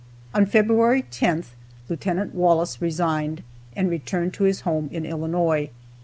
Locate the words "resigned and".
2.81-3.87